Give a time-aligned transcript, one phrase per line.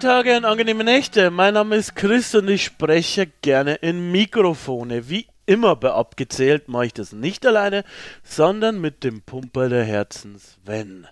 [0.00, 1.30] Tage und angenehme Nächte.
[1.30, 5.08] Mein Name ist Chris und ich spreche gerne in Mikrofone.
[5.08, 7.84] Wie immer bei Abgezählt mache ich das nicht alleine,
[8.24, 11.06] sondern mit dem Pumper der Herzen Sven.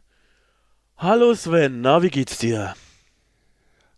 [0.96, 2.74] Hallo Sven, na, wie geht's dir?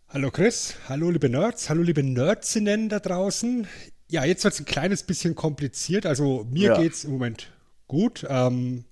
[0.09, 3.67] Hallo Chris, hallo liebe Nerds, hallo liebe Nerdsinnen da draußen.
[4.09, 6.05] Ja, jetzt wird es ein kleines bisschen kompliziert.
[6.05, 6.77] Also mir Ja.
[6.81, 7.47] geht's im Moment
[7.87, 8.25] gut.
[8.29, 8.83] Ähm,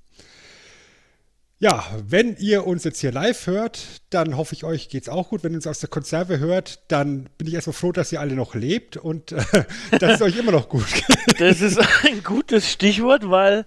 [1.61, 5.43] ja, wenn ihr uns jetzt hier live hört, dann hoffe ich, euch geht's auch gut.
[5.43, 8.35] Wenn ihr uns aus der Konserve hört, dann bin ich erstmal froh, dass ihr alle
[8.35, 9.43] noch lebt und äh,
[9.99, 11.41] dass es euch immer noch gut geht.
[11.41, 13.65] Das ist ein gutes Stichwort, weil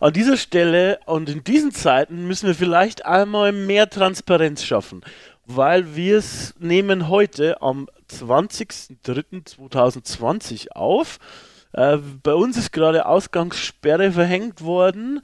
[0.00, 5.02] an dieser Stelle und in diesen Zeiten müssen wir vielleicht einmal mehr Transparenz schaffen,
[5.44, 11.18] weil wir es nehmen heute am 20.03.2020 auf.
[11.74, 15.20] Äh, bei uns ist gerade Ausgangssperre verhängt worden.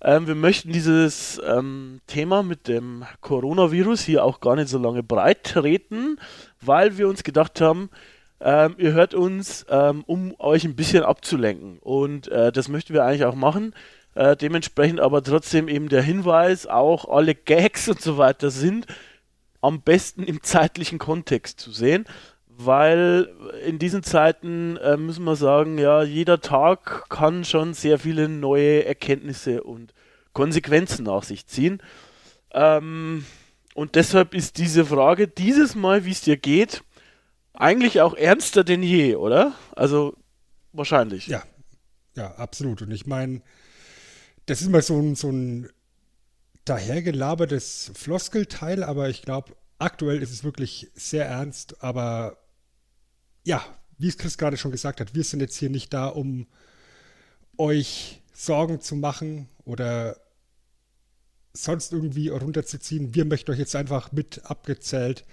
[0.00, 5.04] Ähm, wir möchten dieses ähm, Thema mit dem Coronavirus hier auch gar nicht so lange
[5.04, 6.18] breit treten,
[6.60, 7.88] weil wir uns gedacht haben,
[8.40, 11.78] ähm, ihr hört uns, ähm, um euch ein bisschen abzulenken.
[11.78, 13.72] Und äh, das möchten wir eigentlich auch machen.
[14.16, 18.86] Äh, dementsprechend aber trotzdem eben der Hinweis, auch alle Gags und so weiter sind
[19.62, 22.04] am besten im zeitlichen Kontext zu sehen,
[22.64, 23.28] weil
[23.66, 28.84] in diesen Zeiten äh, müssen wir sagen, ja, jeder Tag kann schon sehr viele neue
[28.84, 29.94] Erkenntnisse und
[30.32, 31.82] Konsequenzen nach sich ziehen.
[32.52, 33.24] Ähm,
[33.74, 36.82] und deshalb ist diese Frage dieses Mal, wie es dir geht,
[37.54, 39.54] eigentlich auch ernster denn je, oder?
[39.74, 40.16] Also
[40.72, 41.26] wahrscheinlich.
[41.26, 41.42] Ja,
[42.16, 42.82] ja, absolut.
[42.82, 43.42] Und ich meine,
[44.46, 45.68] das ist mal so ein, so ein
[46.64, 51.82] dahergelabertes Floskelteil, aber ich glaube, aktuell ist es wirklich sehr ernst.
[51.82, 52.38] Aber
[53.44, 53.64] ja,
[53.98, 56.46] wie es Chris gerade schon gesagt hat, wir sind jetzt hier nicht da, um
[57.56, 60.16] euch Sorgen zu machen oder
[61.52, 63.14] sonst irgendwie runterzuziehen.
[63.14, 65.24] Wir möchten euch jetzt einfach mit abgezählt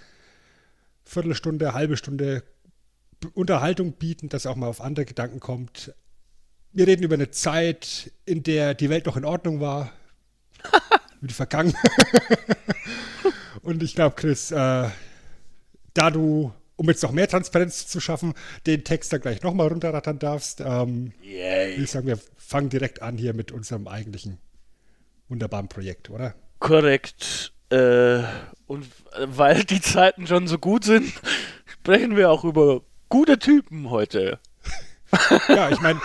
[1.09, 2.43] Viertelstunde, halbe Stunde
[3.33, 5.93] Unterhaltung bieten, dass ihr auch mal auf andere Gedanken kommt.
[6.71, 9.91] Wir reden über eine Zeit, in der die Welt noch in Ordnung war.
[11.17, 11.91] über die Vergangenheit.
[13.61, 14.89] Und ich glaube, Chris, äh,
[15.93, 18.33] da du, um jetzt noch mehr Transparenz zu schaffen,
[18.65, 21.71] den Text da gleich nochmal runterrattern darfst, ähm, Yay.
[21.73, 24.37] würde ich sagen, wir fangen direkt an hier mit unserem eigentlichen
[25.27, 26.35] wunderbaren Projekt, oder?
[26.59, 27.51] Korrekt.
[27.69, 28.23] Äh,
[28.65, 28.87] und
[29.25, 31.11] weil die Zeiten schon so gut sind,
[31.67, 34.39] sprechen wir auch über gute Typen heute.
[35.47, 35.99] Ja, ich meine,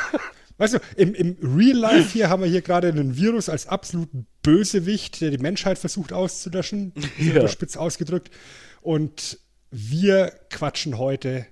[0.56, 4.26] weißt du, im, im Real Life hier haben wir hier gerade einen Virus als absoluten
[4.42, 7.34] Bösewicht, der die Menschheit versucht auszulöschen, Ja.
[7.34, 8.30] überspitzt ausgedrückt.
[8.80, 9.38] Und
[9.76, 11.48] wir quatschen heute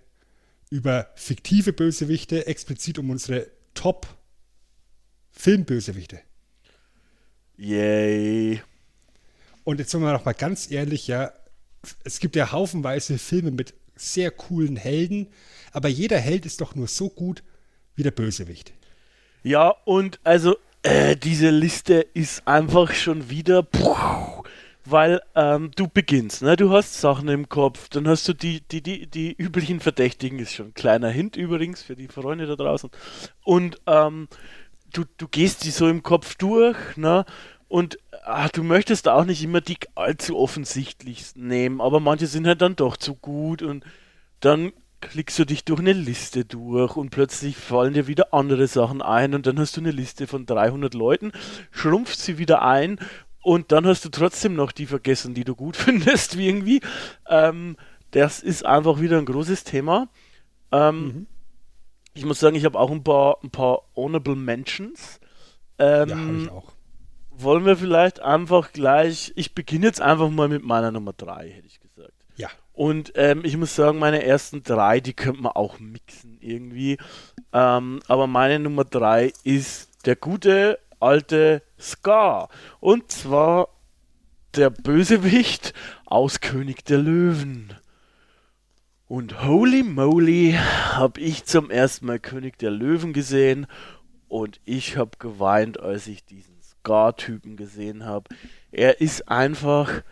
[0.70, 6.20] über fiktive Bösewichte, explizit um unsere Top-Filmbösewichte.
[7.56, 8.62] Yay.
[9.64, 11.32] Und jetzt sind wir noch mal ganz ehrlich, ja,
[12.04, 15.26] es gibt ja haufenweise Filme mit sehr coolen Helden,
[15.72, 17.42] aber jeder Held ist doch nur so gut
[17.96, 18.72] wie der Bösewicht.
[19.42, 20.54] Ja, und also
[20.84, 24.44] äh, diese Liste ist einfach schon wieder, puh,
[24.84, 26.56] weil ähm, du beginnst, ne?
[26.56, 30.54] Du hast Sachen im Kopf, dann hast du die, die, die, die üblichen Verdächtigen, ist
[30.54, 32.90] schon ein kleiner Hint übrigens für die Freunde da draußen.
[33.44, 34.28] Und ähm,
[34.92, 37.24] du, du gehst die so im Kopf durch, ne?
[37.68, 42.60] Und ach, du möchtest auch nicht immer die allzu offensichtlichsten nehmen, aber manche sind halt
[42.60, 43.84] dann doch zu gut und
[44.40, 49.02] dann klickst du dich durch eine Liste durch und plötzlich fallen dir wieder andere Sachen
[49.02, 51.32] ein und dann hast du eine Liste von 300 Leuten,
[51.70, 52.98] schrumpft sie wieder ein
[53.42, 56.80] und dann hast du trotzdem noch die vergessen, die du gut findest, wie irgendwie.
[57.28, 57.76] Ähm,
[58.12, 60.08] das ist einfach wieder ein großes Thema.
[60.70, 61.26] Ähm,
[62.14, 65.18] Ich muss sagen, ich habe auch ein paar, ein paar Honorable Mentions.
[65.78, 66.72] Ähm, Ja, habe ich auch.
[67.30, 71.66] wollen wir vielleicht einfach gleich, ich beginne jetzt einfach mal mit meiner Nummer 3, hätte
[71.66, 72.12] ich gesagt.
[72.36, 72.48] Ja.
[72.74, 76.98] Und ähm, ich muss sagen, meine ersten drei, die könnte man auch mixen irgendwie.
[77.52, 82.48] Ähm, aber meine Nummer drei ist der gute alte Scar.
[82.80, 83.68] Und zwar
[84.54, 85.74] der Bösewicht
[86.06, 87.74] aus König der Löwen.
[89.06, 90.58] Und holy moly,
[90.92, 93.66] habe ich zum ersten Mal König der Löwen gesehen
[94.28, 98.34] und ich habe geweint, als ich diesen Scar-Typen gesehen habe.
[98.70, 100.02] Er ist einfach,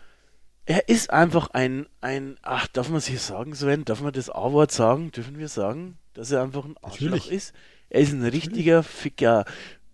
[0.65, 3.85] er ist einfach ein, ein, ach, darf man es hier sagen, Sven?
[3.85, 5.11] Darf man das A-Wort sagen?
[5.11, 7.31] Dürfen wir sagen, dass er einfach ein Arschloch Natürlich.
[7.31, 7.53] ist?
[7.89, 9.45] Er ist ein richtiger Ficker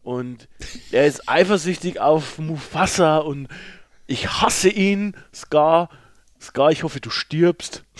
[0.07, 0.47] und
[0.93, 3.49] er ist eifersüchtig auf Mufasa und
[4.05, 5.89] ich hasse ihn, Scar.
[6.39, 7.83] Scar, ich hoffe, du stirbst.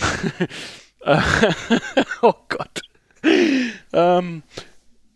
[2.22, 2.82] Oh Gott.
[3.92, 4.42] Ähm,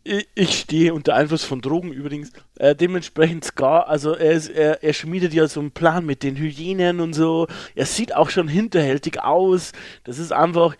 [0.04, 2.30] ich, ich stehe unter Einfluss von Drogen übrigens.
[2.56, 6.36] Äh, dementsprechend Scar, also er, ist, er, er schmiedet ja so einen Plan mit den
[6.36, 7.48] Hyänen und so.
[7.74, 9.72] Er sieht auch schon hinterhältig aus.
[10.04, 10.76] Das ist einfach,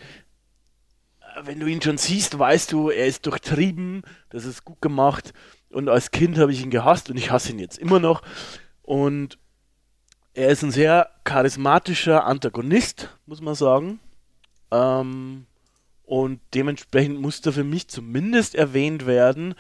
[1.43, 4.03] wenn du ihn schon siehst, weißt du, er ist durchtrieben.
[4.31, 5.33] Das ist gut gemacht.
[5.73, 8.23] Und als Kind habe ich ihn gehasst und ich hasse ihn jetzt immer noch.
[8.83, 9.39] Und
[10.35, 14.01] er ist ein sehr charismatischer Antagonist, muss man sagen.
[14.71, 15.47] Ähm,
[16.05, 19.55] und dementsprechend muss er für mich zumindest erwähnt werden.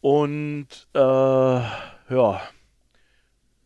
[0.00, 2.42] Und äh, ja,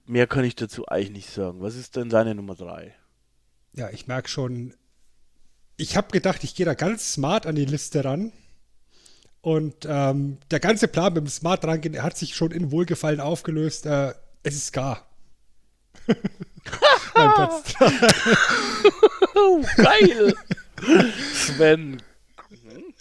[0.06, 1.61] mehr kann ich dazu eigentlich nicht sagen.
[1.61, 2.94] Was ist denn seine Nummer 3?
[3.73, 4.75] Ja, ich merke schon,
[5.77, 8.32] ich habe gedacht, ich gehe da ganz smart an die Liste ran.
[9.46, 13.87] Und ähm, der ganze Plan mit dem Smart rangehen hat sich schon in Wohlgefallen aufgelöst.
[13.87, 14.12] Äh,
[14.43, 14.72] es ist
[19.37, 20.34] Oh, geil!
[21.32, 22.02] Sven,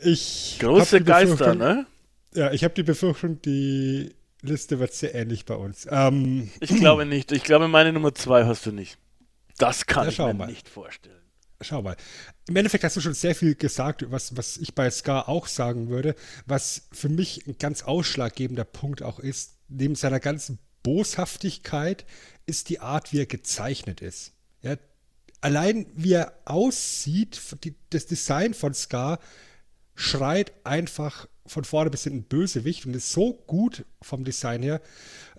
[0.04, 1.88] Ich große Geister, ne?
[2.36, 4.14] Ja, ich habe die Befürchtung, die
[4.44, 5.88] Liste wird sehr ähnlich bei uns.
[5.90, 7.32] Ähm, Ich glaube nicht.
[7.32, 9.00] Ich glaube, meine Nummer 2 hast du nicht.
[9.58, 10.46] Das kann Ja, ich mir mal.
[10.46, 11.25] nicht vorstellen.
[11.62, 11.96] Schau mal.
[12.48, 15.90] Im Endeffekt hast du schon sehr viel gesagt, was, was ich bei Scar auch sagen
[15.90, 16.16] würde,
[16.46, 22.06] was für mich ein ganz ausschlaggebender Punkt auch ist, neben seiner ganzen Boshaftigkeit,
[22.46, 24.34] ist die Art, wie er gezeichnet ist.
[24.62, 24.76] Ja,
[25.42, 29.20] allein wie er aussieht, die, das Design von Scar
[29.96, 34.82] schreit einfach von vorne bis hinten Bösewicht und ist so gut vom Design her,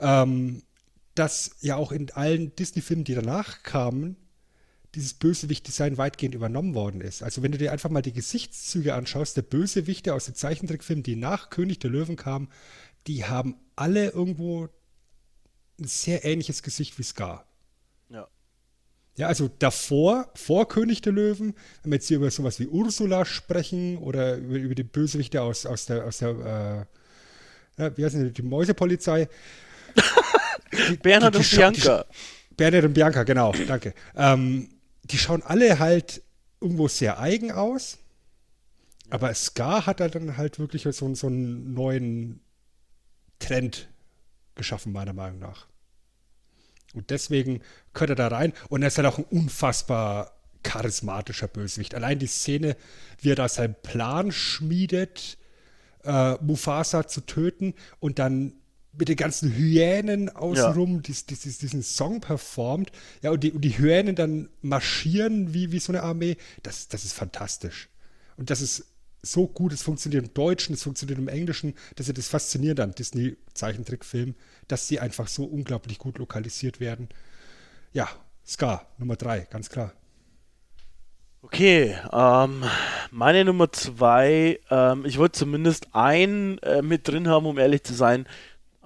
[0.00, 0.62] ähm,
[1.14, 4.16] dass ja auch in allen Disney-Filmen, die danach kamen,
[4.94, 7.22] dieses Bösewicht-Design weitgehend übernommen worden ist.
[7.22, 11.16] Also wenn du dir einfach mal die Gesichtszüge anschaust, der Bösewichte aus den Zeichentrickfilmen, die
[11.16, 12.48] nach König der Löwen kamen,
[13.06, 14.68] die haben alle irgendwo
[15.78, 17.46] ein sehr ähnliches Gesicht wie Scar.
[18.08, 18.26] Ja.
[19.18, 23.24] Ja, also davor, vor König der Löwen, wenn wir jetzt hier über sowas wie Ursula
[23.26, 26.86] sprechen oder über, über die Bösewichte aus, aus der, aus der
[27.78, 29.28] äh, ja, wie heißt denn die, Mäusepolizei.
[30.88, 32.06] Die- Bernhard die- die und Bianca.
[32.56, 33.92] Bernhard und Bianca, genau, danke.
[34.16, 34.70] Ähm,
[35.10, 36.22] die schauen alle halt
[36.60, 37.98] irgendwo sehr eigen aus.
[39.10, 42.40] Aber Scar hat da dann halt wirklich so, so einen neuen
[43.38, 43.88] Trend
[44.54, 45.66] geschaffen, meiner Meinung nach.
[46.94, 47.60] Und deswegen
[47.92, 48.52] gehört er da rein.
[48.68, 50.32] Und er ist halt auch ein unfassbar
[50.62, 51.94] charismatischer Bösewicht.
[51.94, 52.76] Allein die Szene,
[53.20, 55.38] wie er da seinen Plan schmiedet,
[56.04, 58.54] äh, Mufasa zu töten und dann
[58.98, 62.90] mit den ganzen Hyänen außenrum dies, dies, dies, diesen Song performt.
[63.22, 66.36] Ja, und die, und die Hyänen dann marschieren wie, wie so eine Armee.
[66.62, 67.88] Das, das ist fantastisch.
[68.36, 68.86] Und das ist
[69.22, 69.72] so gut.
[69.72, 71.74] Es funktioniert im Deutschen, es funktioniert im Englischen.
[71.96, 74.34] Das ist das Faszinierende an Disney-Zeichentrickfilmen,
[74.68, 77.08] dass sie einfach so unglaublich gut lokalisiert werden.
[77.92, 78.08] Ja,
[78.46, 79.92] Scar, Nummer drei, ganz klar.
[81.42, 82.64] Okay, ähm,
[83.10, 87.94] meine Nummer zwei, ähm, ich wollte zumindest einen äh, mit drin haben, um ehrlich zu
[87.94, 88.26] sein,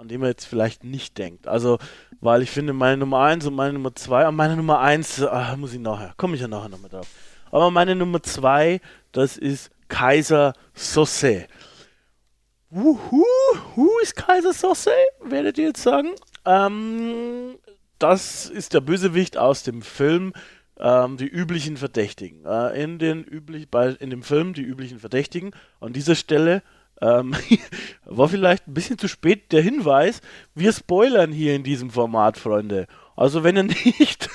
[0.00, 1.46] an dem man jetzt vielleicht nicht denkt.
[1.46, 1.78] Also,
[2.20, 5.54] weil ich finde, meine Nummer eins und meine Nummer zwei, an meine Nummer eins, ah,
[5.58, 7.06] muss ich nachher, komme ich ja nachher nochmal drauf.
[7.50, 8.80] Aber meine Nummer zwei,
[9.12, 11.46] das ist Kaiser Sosse.
[12.70, 13.24] Wuhu,
[13.74, 14.92] who ist Kaiser Sosse?
[15.22, 16.12] Werdet ihr jetzt sagen?
[16.46, 17.56] Ähm,
[17.98, 20.32] das ist der Bösewicht aus dem Film
[20.78, 22.46] ähm, Die üblichen Verdächtigen.
[22.46, 25.50] Äh, in, den üblich, bei, in dem Film Die üblichen Verdächtigen.
[25.80, 26.62] An dieser Stelle
[27.00, 27.34] ähm,
[28.04, 30.20] war vielleicht ein bisschen zu spät der Hinweis.
[30.54, 32.86] Wir spoilern hier in diesem Format, Freunde.
[33.16, 33.62] Also wenn ihr
[33.98, 34.28] nicht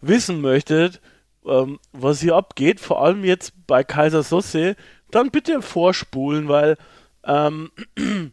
[0.00, 1.00] wissen möchtet,
[1.46, 4.76] ähm, was hier abgeht, vor allem jetzt bei Kaiser Sosse,
[5.10, 6.76] dann bitte vorspulen, weil
[7.24, 7.70] ähm,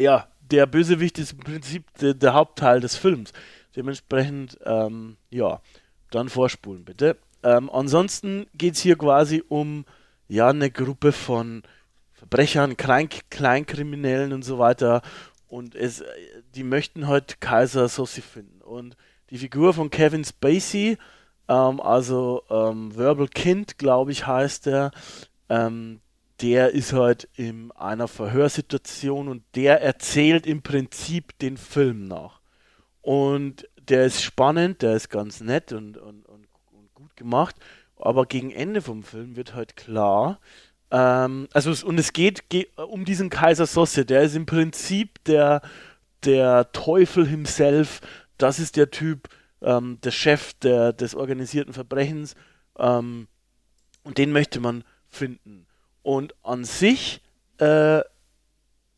[0.00, 3.32] ja, der Bösewicht ist im Prinzip der, der Hauptteil des Films.
[3.76, 5.60] Dementsprechend, ähm, ja,
[6.10, 7.16] dann vorspulen bitte.
[7.42, 9.84] Ähm, ansonsten geht es hier quasi um
[10.26, 11.62] ja eine Gruppe von
[12.28, 15.02] Verbrechern, Klein Kleinkriminellen und so weiter.
[15.46, 16.04] Und es,
[16.54, 18.60] die möchten halt Kaiser Sossi finden.
[18.60, 18.96] Und
[19.30, 20.98] die Figur von Kevin Spacey,
[21.48, 24.90] ähm, also ähm, Verbal Kind, glaube ich, heißt er,
[25.48, 26.00] ähm,
[26.42, 32.40] der ist halt in einer Verhörsituation und der erzählt im Prinzip den Film nach.
[33.00, 37.56] Und der ist spannend, der ist ganz nett und, und, und, und gut gemacht.
[37.96, 40.38] Aber gegen Ende vom Film wird halt klar,
[40.90, 45.22] ähm, also es, und es geht, geht um diesen Kaiser Sosse, der ist im Prinzip
[45.24, 45.62] der,
[46.24, 48.00] der Teufel himself,
[48.38, 49.28] das ist der Typ,
[49.60, 52.34] ähm, der Chef der, des organisierten Verbrechens
[52.78, 53.28] ähm,
[54.04, 55.66] und den möchte man finden.
[56.02, 57.20] Und an sich
[57.58, 58.00] äh,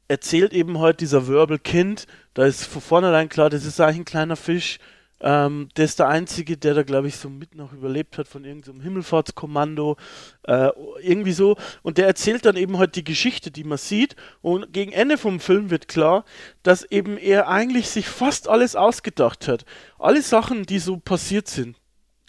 [0.07, 4.37] erzählt eben heute dieser Wirbelkind, da ist von vornherein klar, das ist eigentlich ein kleiner
[4.37, 4.79] Fisch,
[5.23, 8.45] ähm, der ist der Einzige, der da, glaube ich, so mit noch überlebt hat von
[8.45, 9.97] irgendeinem so Himmelfahrtskommando.
[10.45, 10.71] Äh,
[11.03, 11.57] irgendwie so.
[11.83, 14.17] Und der erzählt dann eben halt die Geschichte, die man sieht.
[14.41, 16.25] Und gegen Ende vom Film wird klar,
[16.63, 19.65] dass eben er eigentlich sich fast alles ausgedacht hat.
[19.99, 21.77] Alle Sachen, die so passiert sind,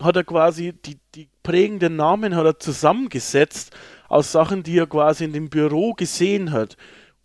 [0.01, 3.71] hat er quasi, die, die prägenden Namen hat er zusammengesetzt
[4.09, 6.75] aus Sachen, die er quasi in dem Büro gesehen hat.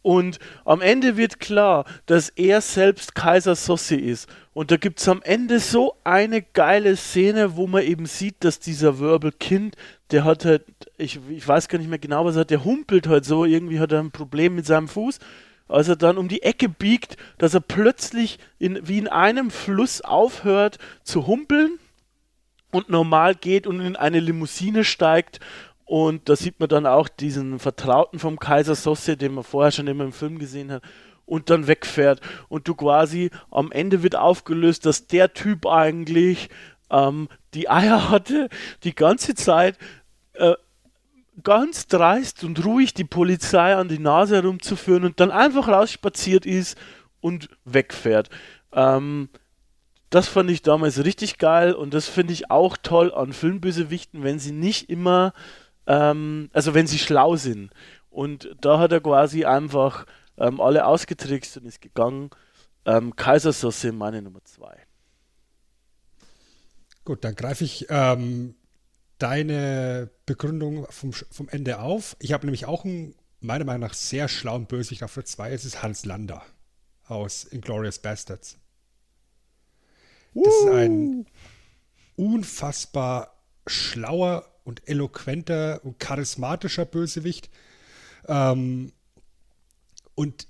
[0.06, 4.28] Und am Ende wird klar, dass er selbst Kaiser Sossi ist.
[4.52, 8.60] Und da gibt es am Ende so eine geile Szene, wo man eben sieht, dass
[8.60, 9.74] dieser Wirbelkind,
[10.12, 10.62] der hat halt,
[10.96, 13.80] ich, ich weiß gar nicht mehr genau, was er hat, der humpelt halt so, irgendwie
[13.80, 15.18] hat er ein Problem mit seinem Fuß.
[15.66, 20.02] Als er dann um die Ecke biegt, dass er plötzlich in, wie in einem Fluss
[20.02, 21.80] aufhört zu humpeln
[22.70, 25.40] und normal geht und in eine Limousine steigt
[25.86, 29.86] und da sieht man dann auch diesen Vertrauten vom Kaiser Sosse, den man vorher schon
[29.86, 30.82] immer im Film gesehen hat,
[31.24, 32.20] und dann wegfährt.
[32.48, 36.50] Und du quasi am Ende wird aufgelöst, dass der Typ eigentlich
[36.90, 38.48] ähm, die Eier hatte,
[38.82, 39.78] die ganze Zeit
[40.34, 40.54] äh,
[41.44, 46.76] ganz dreist und ruhig die Polizei an die Nase herumzuführen und dann einfach rausspaziert ist
[47.20, 48.28] und wegfährt.
[48.72, 49.28] Ähm,
[50.10, 54.38] das fand ich damals richtig geil und das finde ich auch toll an Filmbösewichten, wenn
[54.40, 55.32] sie nicht immer
[55.86, 57.70] ähm, also wenn sie schlau sind.
[58.10, 60.06] Und da hat er quasi einfach
[60.38, 62.30] ähm, alle ausgetrickst und ist gegangen.
[62.84, 64.76] Ähm, Kaisersoße meine Nummer zwei.
[67.04, 68.54] Gut, dann greife ich ähm,
[69.18, 72.16] deine Begründung vom, vom Ende auf.
[72.20, 75.52] Ich habe nämlich auch einen, meiner Meinung nach, sehr schlauen Bösewicht auf der 2.
[75.52, 76.42] Es ist Hans Lander
[77.06, 78.58] aus Inglorious Bastards.
[80.34, 80.68] Das uh.
[80.68, 81.26] ist ein
[82.16, 83.34] unfassbar
[83.66, 87.48] schlauer und eloquenter und charismatischer Bösewicht.
[88.26, 88.92] Ähm,
[90.14, 90.48] und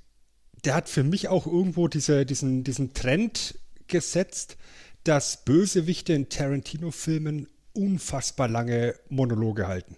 [0.64, 4.56] der hat für mich auch irgendwo diese, diesen, diesen Trend gesetzt,
[5.04, 9.96] dass Bösewichte in Tarantino-Filmen unfassbar lange Monologe halten.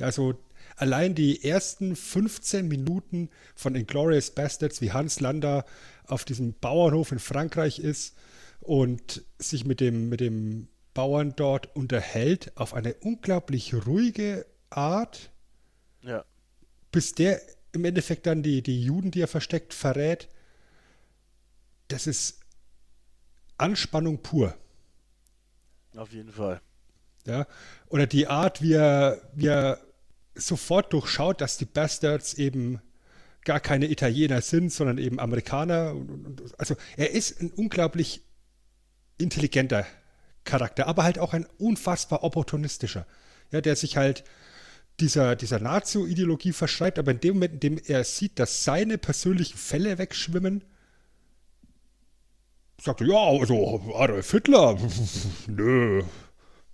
[0.00, 0.34] Also
[0.76, 5.64] allein die ersten 15 Minuten von Inglourious Bastards, wie Hans Lander
[6.04, 8.16] auf diesem Bauernhof in Frankreich ist
[8.60, 15.30] und sich mit dem, mit dem Bauern dort unterhält auf eine unglaublich ruhige Art.
[16.02, 16.24] Ja.
[16.90, 17.40] Bis der
[17.72, 20.28] im Endeffekt dann die, die Juden, die er versteckt, verrät.
[21.88, 22.40] Das ist
[23.56, 24.54] Anspannung pur.
[25.96, 26.60] Auf jeden Fall.
[27.26, 27.46] Ja.
[27.88, 29.78] Oder die Art, wie er, wie er
[30.34, 32.80] sofort durchschaut, dass die Bastards eben
[33.44, 35.94] gar keine Italiener sind, sondern eben Amerikaner.
[36.58, 38.22] Also er ist ein unglaublich
[39.18, 39.86] intelligenter
[40.44, 43.06] Charakter, aber halt auch ein unfassbar opportunistischer,
[43.50, 44.24] ja, der sich halt
[45.00, 49.56] dieser, dieser Nazi-Ideologie verschreibt, aber in dem Moment, in dem er sieht, dass seine persönlichen
[49.56, 50.64] Fälle wegschwimmen,
[52.80, 54.78] sagt er, ja, also Adolf Hitler,
[55.46, 56.02] nö,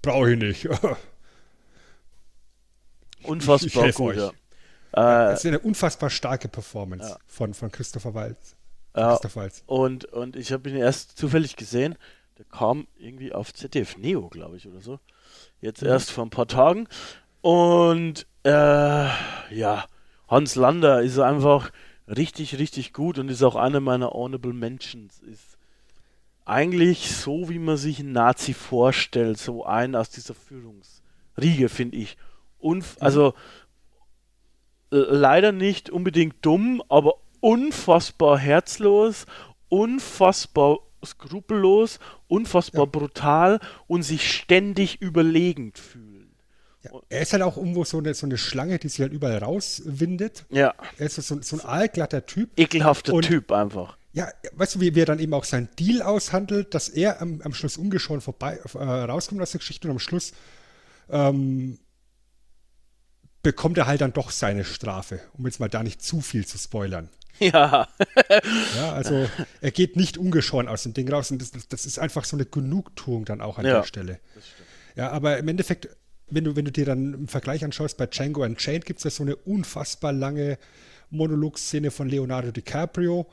[0.02, 0.68] brauche ich nicht.
[3.22, 4.32] Unfassbar ich, ich gut, ja.
[4.90, 7.18] Das ist eine unfassbar starke Performance ja.
[7.26, 8.56] von, von Christopher Waltz.
[8.96, 9.62] Ja, Christoph Waltz.
[9.66, 11.96] Und, und ich habe ihn erst zufällig gesehen
[12.38, 15.00] der kam irgendwie auf ZDF Neo, glaube ich, oder so.
[15.60, 15.88] Jetzt mhm.
[15.88, 16.86] erst vor ein paar Tagen.
[17.40, 18.50] Und äh,
[19.50, 19.84] ja,
[20.28, 21.72] Hans Lander ist einfach
[22.06, 25.18] richtig, richtig gut und ist auch einer meiner Honorable Mentions.
[25.20, 25.58] Ist
[26.44, 32.16] eigentlich so, wie man sich einen Nazi vorstellt, so ein aus dieser Führungsriege, finde ich.
[32.60, 33.02] Unf mhm.
[33.02, 33.34] Also
[34.90, 39.26] leider nicht unbedingt dumm, aber unfassbar herzlos,
[39.68, 42.90] unfassbar skrupellos, unfassbar ja.
[42.90, 46.34] brutal und sich ständig überlegend fühlen.
[46.82, 49.38] Ja, er ist halt auch irgendwo so eine, so eine Schlange, die sich halt überall
[49.38, 50.44] rauswindet.
[50.50, 50.74] Ja.
[50.96, 52.50] Er ist so, so ein aalglatter Typ.
[52.56, 53.96] Ekelhafter und, Typ einfach.
[54.12, 57.40] Ja, weißt du, wie, wie er dann eben auch seinen Deal aushandelt, dass er am,
[57.42, 60.32] am Schluss ungeschoren vorbei äh, rauskommt aus der Geschichte und am Schluss
[61.10, 61.78] ähm,
[63.42, 66.58] bekommt er halt dann doch seine Strafe, um jetzt mal da nicht zu viel zu
[66.58, 67.08] spoilern.
[67.52, 67.88] Ja.
[68.76, 69.28] ja, also
[69.60, 72.46] er geht nicht ungeschoren aus dem Ding raus und das, das ist einfach so eine
[72.46, 74.18] Genugtuung dann auch an ja, der Stelle.
[74.96, 75.88] Ja, aber im Endeffekt,
[76.28, 79.10] wenn du, wenn du dir dann im Vergleich anschaust, bei Django Unchained gibt es ja
[79.10, 80.58] so eine unfassbar lange
[81.10, 83.28] Monologszene von Leonardo DiCaprio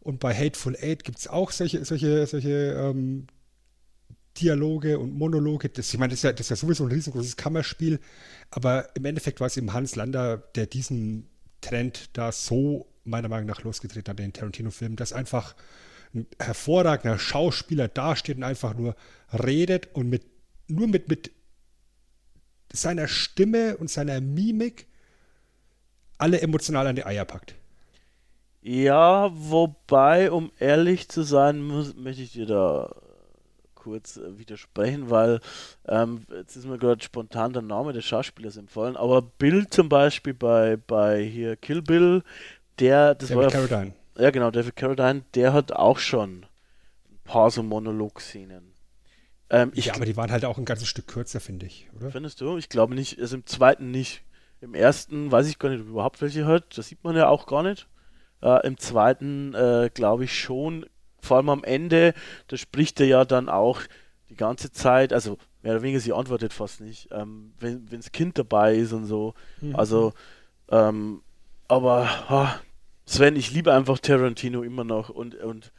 [0.00, 3.26] und bei Hateful Eight gibt es auch solche, solche, solche ähm,
[4.38, 5.68] Dialoge und Monologe.
[5.68, 8.00] Das, ich meine, das ist, ja, das ist ja sowieso ein riesengroßes Kammerspiel,
[8.50, 11.28] aber im Endeffekt war es eben Hans Lander, der diesen
[11.60, 15.54] Trend da so meiner Meinung nach losgedreht hat, den Tarantino-Film, dass einfach
[16.14, 18.96] ein hervorragender Schauspieler dasteht und einfach nur
[19.32, 20.24] redet und mit,
[20.66, 21.30] nur mit, mit
[22.72, 24.86] seiner Stimme und seiner Mimik
[26.18, 27.54] alle emotional an die Eier packt.
[28.62, 32.94] Ja, wobei, um ehrlich zu sein, muss, möchte ich dir da
[33.74, 35.40] kurz widersprechen, weil
[35.88, 40.34] ähm, jetzt ist mir gerade spontan der Name des Schauspielers empfohlen, aber Bill zum Beispiel
[40.34, 42.22] bei, bei hier Kill Bill,
[42.80, 43.92] der, das David war Carradine.
[44.18, 46.46] ja genau, David Carradine, der hat auch schon
[47.10, 48.72] ein paar so Monolog-Szenen.
[49.50, 52.10] Ähm, ich ja, aber die waren halt auch ein ganzes Stück kürzer, finde ich, oder?
[52.10, 52.56] Findest du?
[52.56, 54.22] Ich glaube nicht, also im zweiten nicht.
[54.60, 56.76] Im ersten weiß ich gar nicht, ob überhaupt welche hat.
[56.76, 57.88] Das sieht man ja auch gar nicht.
[58.42, 60.86] Äh, Im zweiten äh, glaube ich schon,
[61.20, 62.14] vor allem am Ende,
[62.48, 63.80] da spricht er ja dann auch
[64.28, 68.38] die ganze Zeit, also mehr oder weniger, sie antwortet fast nicht, ähm, wenn das Kind
[68.38, 69.34] dabei ist und so.
[69.60, 69.76] Mhm.
[69.76, 70.12] Also,
[70.70, 71.22] ähm,
[71.68, 72.60] aber ha,
[73.10, 75.72] Sven, ich liebe einfach Tarantino immer noch und, und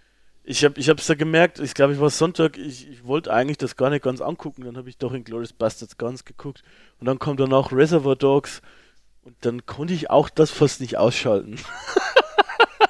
[0.44, 3.58] ich habe ich es da gemerkt, ich glaube, ich war Sonntag, ich, ich wollte eigentlich
[3.58, 6.62] das gar nicht ganz angucken, dann habe ich doch in Glorious Bastards ganz geguckt
[7.00, 8.62] und dann kommt dann auch Reservoir Dogs
[9.22, 11.56] und dann konnte ich auch das fast nicht ausschalten.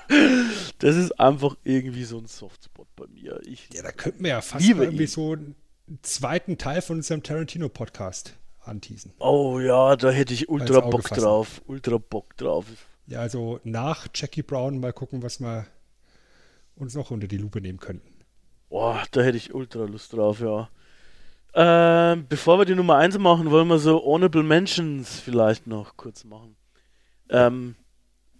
[0.79, 3.39] das ist einfach irgendwie so ein Softspot bei mir.
[3.45, 5.07] Ich Ja, da könnten wir ja fast irgendwie ihn.
[5.07, 5.55] so einen
[6.01, 9.13] zweiten Teil von unserem Tarantino-Podcast anteasen.
[9.19, 11.21] Oh ja, da hätte ich ultra Bock fassen.
[11.21, 11.61] drauf.
[11.67, 12.65] Ultra Bock drauf.
[13.07, 15.65] Ja, also nach Jackie Brown mal gucken, was wir
[16.75, 18.11] uns noch unter die Lupe nehmen könnten.
[18.69, 20.69] Boah, da hätte ich ultra Lust drauf, ja.
[21.53, 26.23] Ähm, bevor wir die Nummer 1 machen, wollen wir so Honorable Mentions vielleicht noch kurz
[26.23, 26.55] machen.
[27.29, 27.75] Ähm,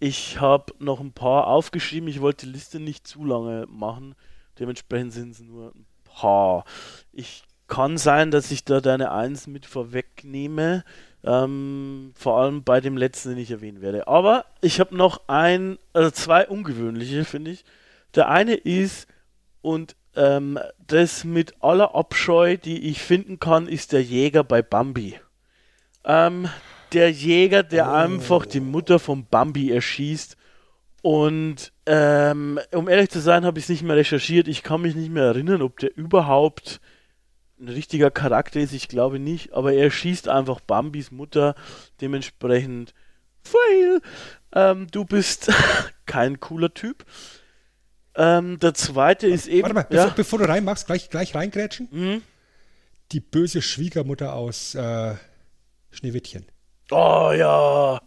[0.00, 2.08] ich habe noch ein paar aufgeschrieben.
[2.08, 4.14] Ich wollte die Liste nicht zu lange machen.
[4.58, 6.64] Dementsprechend sind es nur ein paar.
[7.12, 10.84] Ich kann sein, dass ich da deine 1 mit vorwegnehme.
[11.24, 14.08] Ähm, vor allem bei dem letzten, den ich erwähnen werde.
[14.08, 17.64] Aber ich habe noch ein, also zwei ungewöhnliche, finde ich.
[18.14, 19.06] Der eine ist,
[19.60, 25.18] und ähm, das mit aller Abscheu, die ich finden kann, ist der Jäger bei Bambi.
[26.04, 26.48] Ähm,
[26.92, 30.36] der Jäger, der einfach die Mutter von Bambi erschießt.
[31.00, 34.48] Und ähm, um ehrlich zu sein, habe ich es nicht mehr recherchiert.
[34.48, 36.80] Ich kann mich nicht mehr erinnern, ob der überhaupt
[37.62, 38.72] ein richtiger Charakter ist.
[38.72, 39.52] Ich glaube nicht.
[39.52, 41.54] Aber er schießt einfach Bambis Mutter.
[42.00, 42.92] Dementsprechend,
[43.42, 44.00] fail.
[44.54, 45.50] Ähm, du bist
[46.06, 47.04] kein cooler Typ.
[48.14, 49.62] Ähm, der zweite ist eben.
[49.62, 50.12] Warte mal, bevor, ja.
[50.14, 51.88] bevor du reinmachst, gleich, gleich reingrätschen.
[51.90, 52.22] Mhm.
[53.12, 55.14] Die böse Schwiegermutter aus äh,
[55.90, 56.46] Schneewittchen.
[56.90, 58.00] Oh ja,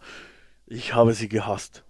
[0.68, 1.84] ich habe sie gehasst.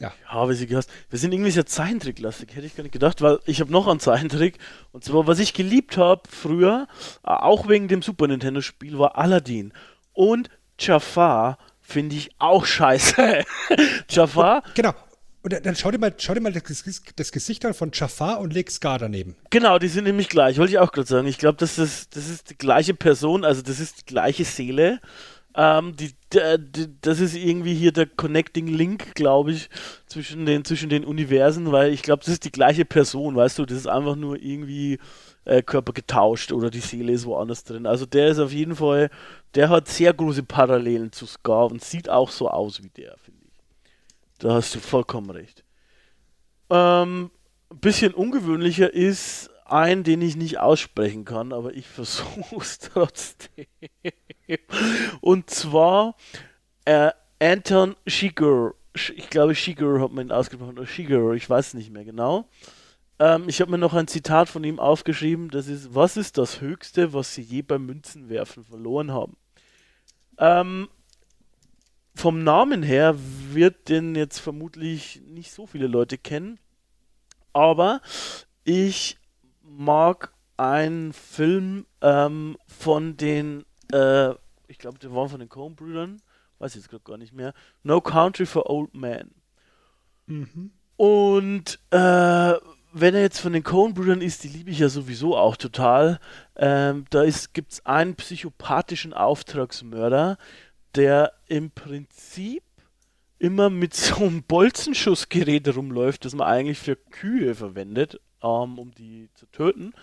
[0.00, 0.12] Ja.
[0.26, 0.90] Habe sie gehasst.
[1.08, 4.00] Wir sind irgendwie sehr Zeichentricklastig, hätte ich gar nicht gedacht, weil ich habe noch einen
[4.00, 4.58] Zeichentrick.
[4.92, 6.88] Und zwar, was ich geliebt habe früher,
[7.24, 9.72] äh, auch wegen dem Super Nintendo-Spiel, war Aladdin.
[10.12, 13.44] Und Jafar finde ich auch scheiße.
[14.10, 14.92] Jafar, Genau.
[15.42, 16.84] Und dann- schau dir mal, schau dir mal das,
[17.16, 19.36] das Gesicht an von Jafar und leg Scar daneben.
[19.50, 21.26] genau, die sind nämlich gleich, wollte ich auch gerade sagen.
[21.28, 25.00] Ich glaube, das ist, das ist die gleiche Person, also das ist die gleiche Seele.
[25.56, 29.70] Ähm, die, die, das ist irgendwie hier der Connecting Link, glaube ich,
[30.06, 33.64] zwischen den, zwischen den Universen, weil ich glaube, das ist die gleiche Person, weißt du,
[33.64, 34.98] das ist einfach nur irgendwie
[35.44, 37.86] äh, Körper getauscht oder die Seele ist woanders drin.
[37.86, 39.10] Also der ist auf jeden Fall,
[39.54, 43.44] der hat sehr große Parallelen zu Scar und sieht auch so aus wie der, finde
[43.46, 43.60] ich.
[44.38, 45.62] Da hast du vollkommen recht.
[46.68, 47.30] Ähm,
[47.80, 53.66] bisschen ungewöhnlicher ist ein, den ich nicht aussprechen kann, aber ich versuche es trotzdem.
[55.20, 56.16] Und zwar
[56.84, 58.74] äh, Anton Shiger.
[58.94, 62.48] Sch- Ich glaube, Shiger hat man ihn ausgesprochen, oder Shiger, ich weiß nicht mehr genau.
[63.18, 66.60] Ähm, ich habe mir noch ein Zitat von ihm aufgeschrieben, das ist, was ist das
[66.60, 69.36] Höchste, was Sie je beim Münzenwerfen verloren haben?
[70.38, 70.88] Ähm,
[72.14, 73.16] vom Namen her
[73.52, 76.58] wird den jetzt vermutlich nicht so viele Leute kennen,
[77.52, 78.00] aber
[78.64, 79.16] ich
[79.76, 84.30] mag einen Film ähm, von den, äh,
[84.68, 86.22] ich glaube, der war von den Coen-Brüdern,
[86.58, 89.30] weiß ich jetzt gerade gar nicht mehr, No Country for Old Men.
[90.96, 92.54] Und äh,
[92.96, 96.20] wenn er jetzt von den Coen-Brüdern ist, die liebe ich ja sowieso auch total.
[96.56, 100.38] Ähm, da gibt es einen psychopathischen Auftragsmörder,
[100.94, 102.62] der im Prinzip
[103.38, 109.30] immer mit so einem Bolzenschussgerät rumläuft, das man eigentlich für Kühe verwendet, ähm, um die
[109.34, 109.94] zu töten.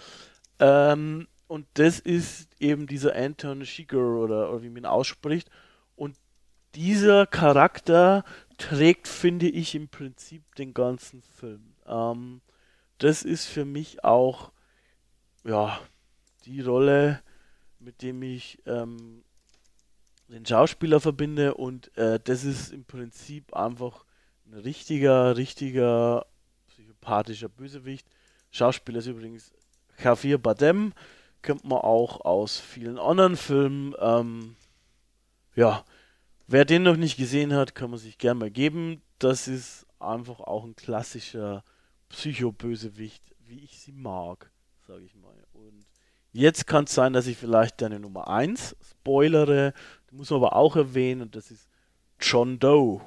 [0.59, 5.49] Ähm, und das ist eben dieser Anton Shiger oder, oder wie man ihn ausspricht.
[5.95, 6.15] Und
[6.75, 8.23] dieser Charakter
[8.57, 11.73] trägt, finde ich, im Prinzip den ganzen Film.
[11.85, 12.41] Ähm,
[12.97, 14.51] das ist für mich auch
[15.43, 15.79] ja
[16.45, 17.21] die Rolle,
[17.79, 19.23] mit dem ich ähm,
[20.27, 24.05] den Schauspieler verbinde und äh, das ist im Prinzip einfach
[24.45, 26.25] ein richtiger, richtiger
[26.67, 28.07] psychopathischer Bösewicht.
[28.51, 29.53] Schauspieler ist übrigens
[29.97, 30.93] Javier Bardem,
[31.41, 33.95] kennt man auch aus vielen anderen Filmen.
[33.99, 34.55] Ähm,
[35.55, 35.83] ja,
[36.47, 39.01] wer den noch nicht gesehen hat, kann man sich gerne mal geben.
[39.19, 41.63] Das ist einfach auch ein klassischer
[42.09, 44.51] Psychobösewicht, wie ich sie mag,
[44.87, 45.35] sage ich mal.
[45.53, 45.85] Und
[46.31, 49.73] jetzt kann es sein, dass ich vielleicht deine Nummer 1 spoilere.
[50.07, 51.69] Das muss man aber auch erwähnen, und das ist
[52.19, 53.01] John Doe.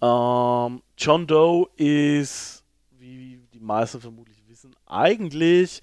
[0.00, 5.82] Ähm, John Doe ist, wie die meisten vermutlich wissen, eigentlich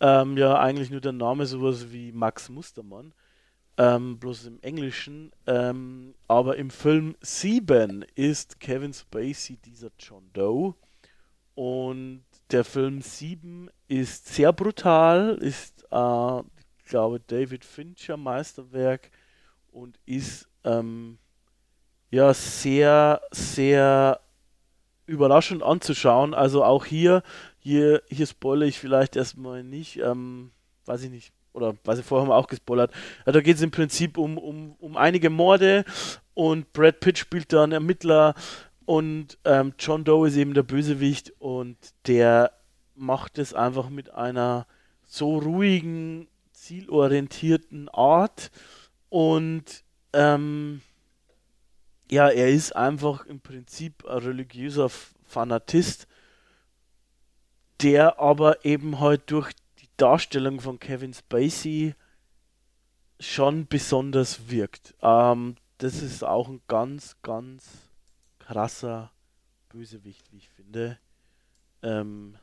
[0.00, 3.12] ähm, ja eigentlich nur der Name sowas wie Max Mustermann.
[3.78, 5.32] Ähm, bloß im Englischen.
[5.46, 10.74] Ähm, aber im Film 7 ist Kevin Spacey dieser John Doe.
[11.54, 16.40] Und der Film 7 ist sehr brutal, ist, äh,
[16.78, 19.10] ich glaube, David Fincher Meisterwerk
[19.72, 21.18] und ist ähm,
[22.10, 24.20] ja sehr, sehr
[25.06, 26.34] überraschend anzuschauen.
[26.34, 27.22] Also auch hier,
[27.66, 30.52] hier, hier spoilere ich vielleicht erstmal nicht, ähm,
[30.84, 32.92] weiß ich nicht, oder weiß ich vorher haben wir auch gespoilert.
[33.26, 35.84] Ja, da geht es im Prinzip um, um, um einige Morde
[36.34, 38.34] und Brad Pitt spielt da einen Ermittler
[38.84, 41.76] und ähm, John Doe ist eben der Bösewicht und
[42.06, 42.52] der
[42.94, 44.68] macht es einfach mit einer
[45.04, 48.52] so ruhigen, zielorientierten Art
[49.08, 50.82] und ähm,
[52.12, 54.88] ja, er ist einfach im Prinzip ein religiöser
[55.24, 56.06] Fanatist,
[57.82, 61.94] der aber eben halt durch die Darstellung von Kevin Spacey
[63.20, 64.94] schon besonders wirkt.
[65.02, 67.90] Ähm, das ist auch ein ganz, ganz
[68.38, 69.12] krasser
[69.68, 70.98] Bösewicht, wie ich finde.
[71.82, 72.36] Ähm,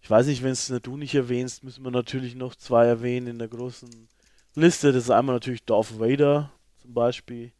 [0.00, 3.38] ich weiß nicht, wenn es du nicht erwähnst, müssen wir natürlich noch zwei erwähnen in
[3.38, 4.08] der großen
[4.54, 4.92] Liste.
[4.92, 7.52] Das ist einmal natürlich Darth Vader zum Beispiel.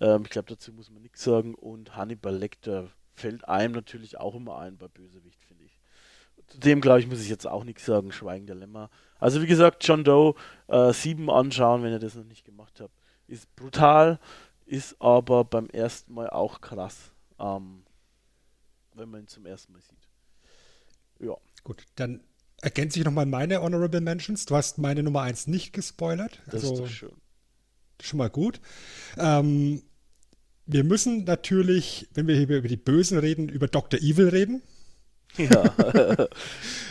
[0.00, 1.54] Ähm, ich glaube, dazu muss man nichts sagen.
[1.54, 5.40] Und Hannibal Lecter fällt einem natürlich auch immer ein bei Bösewicht.
[6.50, 8.90] Zudem, glaube ich, muss ich jetzt auch nichts sagen, Schweigen der Lämmer.
[9.18, 10.34] Also wie gesagt, John Doe
[10.68, 12.94] äh, 7 anschauen, wenn ihr das noch nicht gemacht habt.
[13.28, 14.18] Ist brutal,
[14.66, 17.84] ist aber beim ersten Mal auch krass, ähm,
[18.94, 20.08] wenn man ihn zum ersten Mal sieht.
[21.26, 21.36] Ja.
[21.62, 22.20] Gut, dann
[22.62, 24.46] ergänze ich nochmal meine Honorable Mentions.
[24.46, 26.40] Du hast meine Nummer 1 nicht gespoilert.
[26.46, 27.12] Das also, ist doch schön.
[28.00, 28.60] Schon mal gut.
[29.18, 29.82] Ähm,
[30.66, 34.00] wir müssen natürlich, wenn wir hier über die Bösen reden, über Dr.
[34.00, 34.62] Evil reden.
[35.36, 35.74] Ja.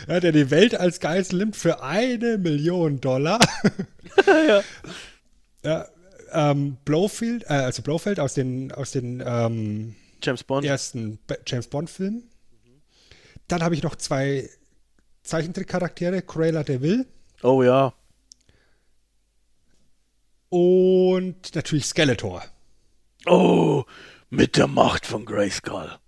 [0.08, 3.40] ja der die Welt als Geisel nimmt für eine Million Dollar.
[4.26, 4.62] ja.
[5.62, 5.86] ja
[6.32, 10.64] ähm, Blowfield, äh, also Blowfield aus den, aus den ähm, James Bond.
[10.64, 12.28] ersten James Bond-Filmen.
[13.48, 14.48] Dann habe ich noch zwei
[15.22, 17.06] Zeichentrickcharaktere, Cruella de Vil.
[17.42, 17.92] Oh ja.
[20.48, 22.42] Und natürlich Skeletor.
[23.26, 23.84] Oh,
[24.30, 25.98] mit der Macht von Grayskull.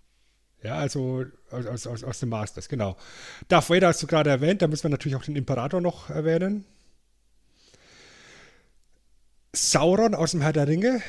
[0.62, 2.96] Ja, also aus, aus, aus dem Masters, genau.
[3.48, 6.64] Darth Vader hast du gerade erwähnt, da müssen wir natürlich auch den Imperator noch erwähnen.
[9.52, 11.02] Sauron aus dem Herr der Ringe.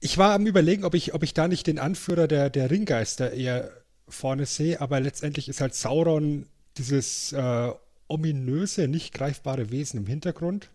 [0.00, 3.32] Ich war am überlegen, ob ich, ob ich da nicht den Anführer der, der Ringgeister
[3.32, 3.70] eher
[4.08, 7.72] vorne sehe, aber letztendlich ist halt Sauron dieses äh,
[8.06, 10.70] ominöse, nicht greifbare Wesen im Hintergrund,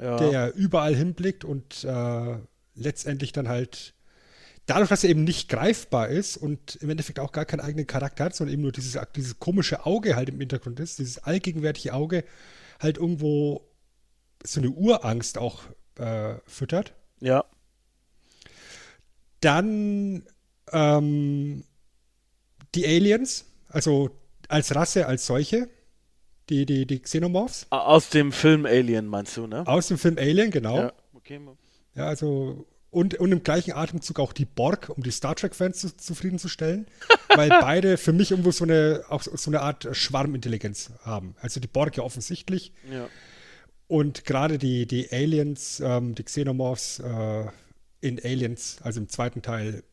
[0.00, 0.16] ja.
[0.16, 2.36] der überall hinblickt und äh,
[2.74, 3.94] letztendlich dann halt
[4.66, 8.24] dadurch, dass er eben nicht greifbar ist und im Endeffekt auch gar keinen eigenen Charakter
[8.24, 12.24] hat, sondern eben nur dieses, dieses komische Auge halt im Hintergrund ist, dieses allgegenwärtige Auge
[12.80, 13.68] halt irgendwo
[14.42, 15.62] so eine Urangst auch
[15.98, 16.94] äh, füttert.
[17.20, 17.44] Ja.
[19.40, 20.24] Dann
[20.72, 21.64] ähm,
[22.74, 24.10] die Aliens, also
[24.48, 25.68] als Rasse, als solche,
[26.48, 27.66] die, die, die Xenomorphs.
[27.70, 29.66] Aus dem Film Alien meinst du, ne?
[29.66, 30.78] Aus dem Film Alien, genau.
[30.78, 31.40] Ja, okay.
[31.94, 35.94] Ja, also und, und im gleichen Atemzug auch die Borg, um die Star Trek-Fans zu,
[35.98, 36.86] zufriedenzustellen,
[37.28, 41.36] weil beide für mich irgendwo so eine, auch so eine Art Schwarmintelligenz haben.
[41.42, 42.72] Also die Borg ja offensichtlich.
[42.90, 43.06] Ja.
[43.86, 47.44] Und gerade die, die Aliens, ähm, die Xenomorphs äh,
[48.00, 49.84] in Aliens, also im zweiten Teil,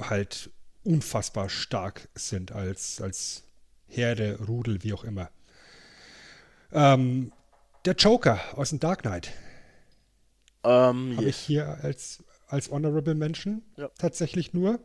[0.00, 0.50] halt
[0.82, 3.44] unfassbar stark sind als, als
[3.86, 5.30] Herde, Rudel, wie auch immer.
[6.72, 7.32] Ähm,
[7.84, 9.30] der Joker aus dem Dark Knight.
[10.64, 11.36] Ähm, habe yes.
[11.36, 13.88] ich hier als, als Honorable Mention ja.
[13.98, 14.80] tatsächlich nur.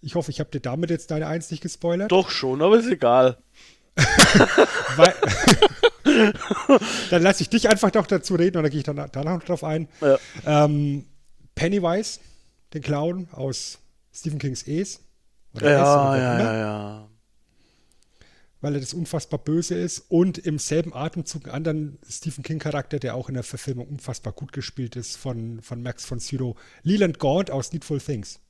[0.00, 2.12] Ich hoffe, ich habe dir damit jetzt deine Eins nicht gespoilert.
[2.12, 3.38] Doch schon, aber ist egal.
[7.10, 9.44] Dann lasse ich dich einfach doch dazu reden und dann gehe ich dann danach noch
[9.44, 9.88] drauf ein.
[10.00, 10.18] Ja.
[10.44, 11.06] Ähm,
[11.54, 12.20] Pennywise,
[12.74, 13.78] den Clown aus
[14.12, 14.64] Stephen Kings.
[15.54, 17.08] Oder ja, ja, ja, ja
[18.64, 23.14] weil er das unfassbar böse ist und im selben Atemzug einen anderen Stephen King-Charakter, der
[23.14, 27.50] auch in der Verfilmung unfassbar gut gespielt ist, von, von Max von Sydow, Leland Gaunt
[27.50, 28.40] aus Needful Things.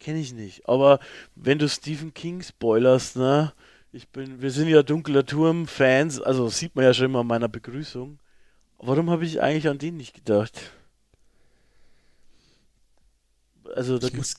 [0.00, 0.68] Kenne ich nicht.
[0.68, 0.98] Aber
[1.36, 3.52] wenn du Stephen King spoilerst, ne?
[3.92, 7.48] Ich bin, wir sind ja Dunkler Turm-Fans, also sieht man ja schon immer an meiner
[7.48, 8.18] Begrüßung.
[8.78, 10.72] Warum habe ich eigentlich an den nicht gedacht?
[13.76, 14.34] Also ich muss,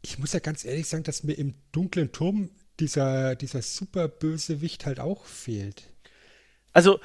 [0.00, 2.48] ich muss ja ganz ehrlich sagen, dass mir im dunklen Turm
[2.80, 5.90] dieser, dieser super Bösewicht halt auch fehlt.
[6.72, 7.00] Also,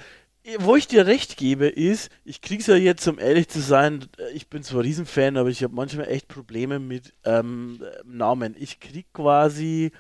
[0.58, 4.48] wo ich dir recht gebe, ist, ich krieg's ja jetzt, um ehrlich zu sein, ich
[4.48, 8.56] bin zwar Riesenfan, aber ich habe manchmal echt Probleme mit ähm, Namen.
[8.58, 9.92] Ich krieg quasi,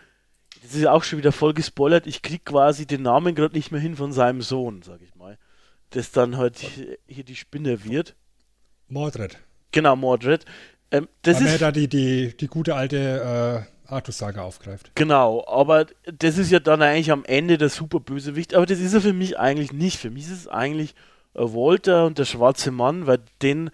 [0.61, 3.71] das ist ja auch schon wieder voll gespoilert, ich krieg quasi den Namen gerade nicht
[3.71, 5.37] mehr hin von seinem Sohn, sag ich mal.
[5.91, 6.57] Das dann halt
[7.07, 8.15] hier die Spinne wird.
[8.87, 9.37] Mordred.
[9.71, 10.45] Genau, Mordred.
[10.91, 14.91] Ähm, das Weil ist, da die, die, die gute alte äh, Artus-Saga aufgreift.
[14.95, 18.93] Genau, aber das ist ja dann eigentlich am Ende der super Bösewicht, aber das ist
[18.93, 19.97] er für mich eigentlich nicht.
[19.97, 20.95] Für mich ist es eigentlich
[21.33, 23.69] äh, Walter und der schwarze Mann, weil den,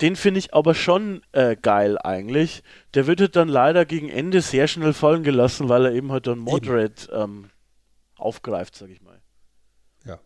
[0.00, 2.62] den finde ich aber schon äh, geil eigentlich.
[2.94, 6.26] Der wird halt dann leider gegen Ende sehr schnell fallen gelassen, weil er eben halt
[6.26, 7.50] dann Moderate ähm,
[8.16, 9.20] aufgreift, sag ich mal.
[10.04, 10.20] Ja.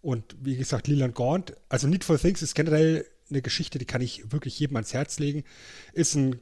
[0.00, 4.00] Und wie gesagt, Leland Gaunt, also Need for Things ist generell eine Geschichte, die kann
[4.00, 5.44] ich wirklich jedem ans Herz legen.
[5.92, 6.40] Ist ein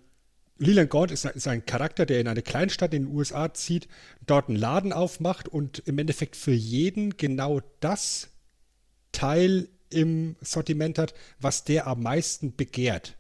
[0.59, 3.89] Leland Gaunt ist, ist ein Charakter, der in eine Kleinstadt in den USA zieht,
[4.27, 8.29] dort einen Laden aufmacht und im Endeffekt für jeden genau das
[9.13, 13.17] Teil im Sortiment hat, was der am meisten begehrt.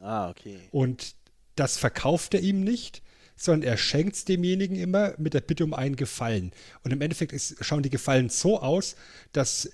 [0.00, 0.58] Ah, okay.
[0.70, 1.14] Und
[1.56, 3.02] das verkauft er ihm nicht,
[3.36, 6.52] sondern er schenkt es demjenigen immer mit der Bitte um einen Gefallen.
[6.84, 8.96] Und im Endeffekt ist, schauen die Gefallen so aus,
[9.32, 9.70] dass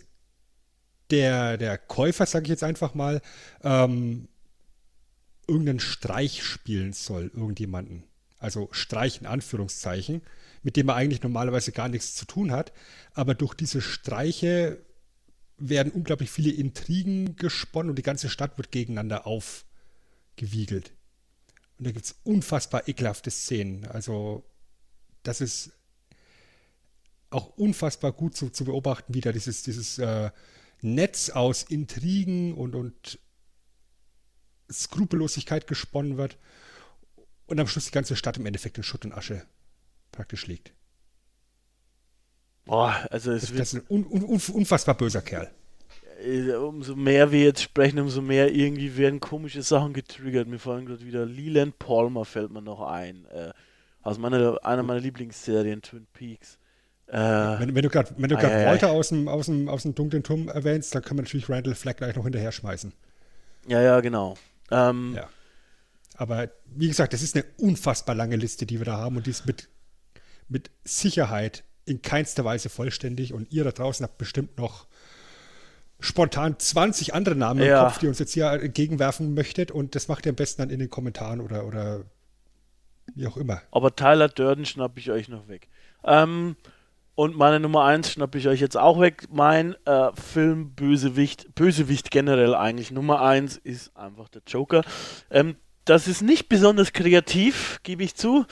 [1.11, 3.21] der, der Käufer, sage ich jetzt einfach mal,
[3.63, 4.29] ähm,
[5.49, 8.05] irgendeinen Streich spielen soll, irgendjemanden.
[8.39, 10.23] Also Streich in Anführungszeichen,
[10.63, 12.73] mit dem er eigentlich normalerweise gar nichts zu tun hat.
[13.15, 14.81] Aber durch diese Streiche
[15.57, 20.93] werden unglaublich viele Intrigen gesponnen und die ganze Stadt wird gegeneinander aufgewiegelt.
[21.79, 23.87] Und da gibt es unfassbar ekelhafte Szenen.
[23.87, 24.45] Also,
[25.23, 25.73] das ist
[27.31, 30.31] auch unfassbar gut zu, zu beobachten, wie da dieses, dieses äh,
[30.81, 33.19] Netz aus Intrigen und, und
[34.71, 36.39] Skrupellosigkeit gesponnen wird
[37.47, 39.43] und am Schluss die ganze Stadt im Endeffekt in Schutt und Asche
[40.13, 40.73] praktisch liegt.
[42.65, 45.51] Boah, also es das, das ist ein un, un, unfassbar böser Kerl.
[46.23, 50.49] Äh, umso mehr wir jetzt sprechen, umso mehr irgendwie werden komische Sachen getriggert.
[50.49, 53.25] Mir fallen gerade wieder Leland Palmer fällt mir noch ein.
[53.27, 53.53] Äh,
[54.03, 56.59] aus meiner, einer meiner Lieblingsserien, Twin Peaks.
[57.07, 60.49] Äh, wenn, wenn, du gerade ah, Walter aus dem, aus, dem, aus dem dunklen Turm
[60.49, 62.93] erwähnst, dann kann man natürlich Randall Flagg gleich noch hinterher schmeißen.
[63.67, 64.37] Ja, ja, genau.
[64.71, 65.29] Ähm, ja.
[66.17, 69.31] Aber wie gesagt, das ist eine unfassbar lange Liste, die wir da haben und die
[69.31, 69.69] ist mit,
[70.49, 74.87] mit Sicherheit in keinster Weise vollständig und ihr da draußen habt bestimmt noch
[76.01, 77.81] spontan 20 andere Namen ja.
[77.81, 80.71] im Kopf, die uns jetzt hier entgegenwerfen möchtet und das macht ihr am besten dann
[80.71, 82.05] in den Kommentaren oder, oder
[83.15, 83.63] wie auch immer.
[83.71, 85.69] Aber Tyler Durden schnapp ich euch noch weg.
[86.05, 86.57] Ähm,
[87.19, 89.25] und meine Nummer 1 schnappe ich euch jetzt auch weg.
[89.29, 94.83] Mein äh, Film Bösewicht, Bösewicht generell eigentlich Nummer 1 ist einfach der Joker.
[95.29, 98.47] Ähm, das ist nicht besonders kreativ, gebe ich zu.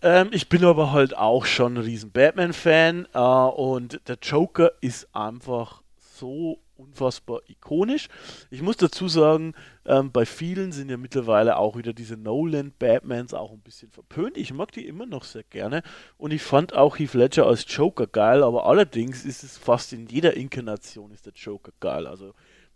[0.00, 5.14] Ähm, ich bin aber halt auch schon ein riesen Batman-Fan äh, und der Joker ist
[5.14, 5.82] einfach
[6.16, 8.08] so unfassbar ikonisch.
[8.50, 13.52] Ich muss dazu sagen, ähm, bei vielen sind ja mittlerweile auch wieder diese Nolan-Batmans auch
[13.52, 14.36] ein bisschen verpönt.
[14.36, 15.82] Ich mag die immer noch sehr gerne
[16.16, 20.06] und ich fand auch Heath Ledger als Joker geil, aber allerdings ist es fast in
[20.06, 22.06] jeder Inkarnation ist der Joker geil.
[22.06, 22.34] Also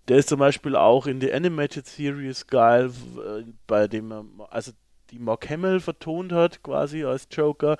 [0.08, 4.72] der ist zum Beispiel auch in der Animated Series geil, äh, bei dem er, also
[5.10, 7.76] die Mark Hamill vertont hat quasi als Joker.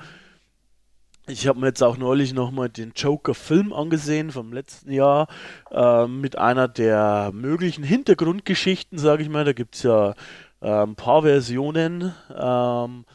[1.27, 5.27] Ich habe mir jetzt auch neulich nochmal den Joker-Film angesehen vom letzten Jahr
[5.71, 9.47] äh, mit einer der möglichen Hintergrundgeschichten, sage ich mal.
[9.47, 10.15] Da gibt es ja
[10.61, 12.15] äh, ein paar Versionen.
[12.37, 13.07] Ähm,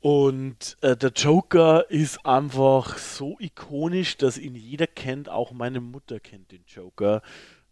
[0.00, 5.28] und äh, der Joker ist einfach so ikonisch, dass ihn jeder kennt.
[5.28, 7.22] Auch meine Mutter kennt den Joker.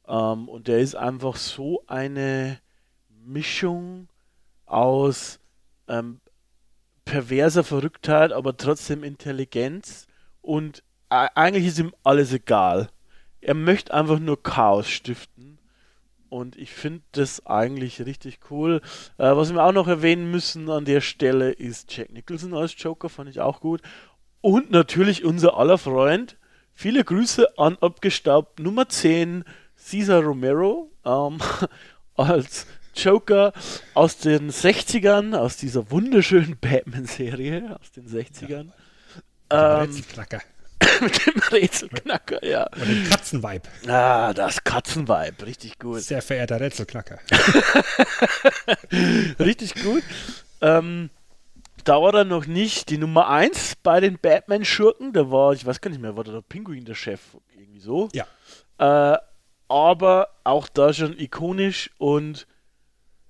[0.07, 2.61] Ähm, und der ist einfach so eine
[3.25, 4.07] Mischung
[4.65, 5.41] aus
[5.89, 6.21] ähm,
[7.07, 10.07] perverser Verrücktheit, aber trotzdem Intelligenz
[10.43, 12.91] und eigentlich ist ihm alles egal.
[13.41, 15.59] Er möchte einfach nur Chaos stiften
[16.29, 18.81] und ich finde das eigentlich richtig cool.
[19.19, 23.09] Äh, was wir auch noch erwähnen müssen an der Stelle ist Jack Nicholson als Joker,
[23.09, 23.81] fand ich auch gut.
[24.41, 26.37] Und natürlich unser aller Freund.
[26.75, 29.45] Viele Grüße an Abgestaubt Nummer 10,
[29.77, 31.39] Cesar Romero, ähm,
[32.15, 33.53] als Joker
[33.95, 38.71] aus den 60ern, aus dieser wunderschönen Batman-Serie aus den 60ern.
[39.51, 39.83] Ja.
[39.83, 40.03] Ähm,
[41.01, 42.65] mit dem Rätselknacker, ja.
[42.65, 43.69] Und dem Katzenweib.
[43.89, 46.01] Ah, das Katzenweib, richtig gut.
[46.01, 47.19] Sehr verehrter Rätselknacker.
[49.39, 50.03] richtig gut.
[50.61, 51.11] Ähm,
[51.85, 55.13] da war dann noch nicht die Nummer 1 bei den Batman-Schurken.
[55.13, 57.21] Da war, ich weiß gar nicht mehr, war da der Pinguin der Chef?
[57.57, 58.09] Irgendwie so.
[58.13, 58.27] Ja.
[58.79, 59.19] Äh,
[59.69, 62.47] aber auch da schon ikonisch und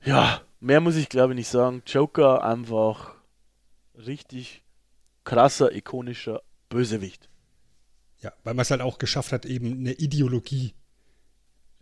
[0.06, 1.82] ja, mehr muss ich glaube ich nicht sagen.
[1.86, 3.14] Joker einfach
[3.94, 4.62] richtig
[5.24, 7.28] krasser, ikonischer Bösewicht.
[8.22, 10.74] Ja, weil man es halt auch geschafft hat, eben eine Ideologie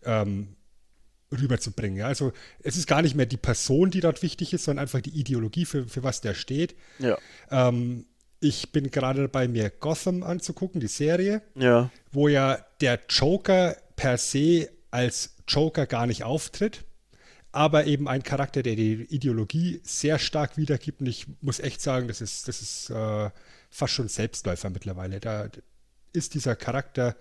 [0.05, 0.57] ähm,
[1.33, 1.99] rüberzubringen.
[1.99, 2.07] Ja?
[2.07, 5.19] Also es ist gar nicht mehr die Person, die dort wichtig ist, sondern einfach die
[5.19, 6.75] Ideologie, für, für was der steht.
[6.99, 7.19] Ja.
[7.51, 8.07] Ähm,
[8.41, 11.91] ich bin gerade dabei, mir Gotham anzugucken, die Serie, Ja.
[12.13, 16.85] wo ja der Joker per se als Joker gar nicht auftritt,
[17.55, 21.01] aber eben ein Charakter, der die Ideologie sehr stark wiedergibt.
[21.01, 23.31] Und ich muss echt sagen, das ist, das ist äh,
[23.71, 25.21] fast schon Selbstläufer mittlerweile.
[25.21, 25.49] Da
[26.13, 27.17] ist dieser Charakter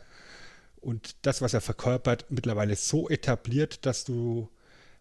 [0.82, 4.50] und das, was er verkörpert, mittlerweile so etabliert, dass du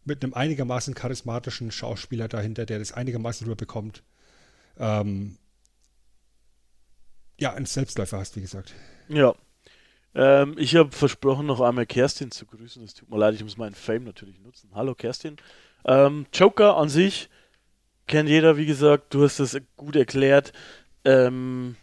[0.05, 4.03] mit einem einigermaßen charismatischen Schauspieler dahinter, der das einigermaßen rüberbekommt,
[4.79, 5.39] ähm,
[7.41, 8.75] ja, einen Selbstläufer hast, wie gesagt.
[9.09, 9.35] Ja.
[10.15, 12.83] Ähm, ich habe versprochen, noch einmal Kerstin zu grüßen.
[12.85, 14.71] Es tut mir leid, ich muss meinen Fame natürlich nutzen.
[14.75, 15.37] Hallo Kerstin.
[15.85, 17.29] Ähm, Joker an sich
[18.07, 19.15] kennt jeder, wie gesagt.
[19.15, 20.53] Du hast das gut erklärt.
[21.05, 21.77] Ähm,